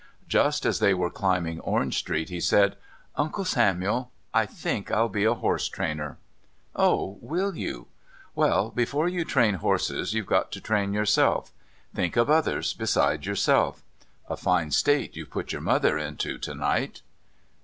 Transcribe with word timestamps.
Just 0.27 0.65
as 0.65 0.79
they 0.79 0.95
were 0.95 1.11
climbing 1.11 1.59
Orange 1.59 1.99
Street 1.99 2.29
he 2.29 2.39
said: 2.39 2.75
"Uncle 3.17 3.45
Samuel, 3.45 4.11
I 4.33 4.47
think 4.47 4.89
I'll 4.89 5.09
be 5.09 5.25
a 5.25 5.35
horse 5.35 5.69
trainer." 5.69 6.17
"Oh, 6.75 7.19
will 7.21 7.55
you?... 7.55 7.85
Well, 8.33 8.71
before 8.71 9.07
you 9.07 9.23
train 9.23 9.53
horses 9.61 10.15
you've 10.15 10.25
got 10.25 10.51
to 10.53 10.59
train 10.59 10.91
yourself. 10.91 11.53
Think 11.93 12.15
of 12.17 12.31
others 12.31 12.73
beside 12.73 13.27
yourself. 13.27 13.83
A 14.27 14.35
fine 14.35 14.71
state 14.71 15.15
you've 15.15 15.29
put 15.29 15.51
your 15.51 15.61
mother 15.61 15.99
into 15.99 16.39
to 16.39 16.55
night." 16.55 17.03